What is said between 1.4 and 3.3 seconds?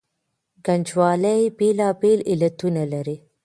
بېلابېل علتونه لري.